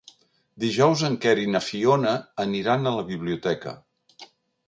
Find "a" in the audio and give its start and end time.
2.87-2.93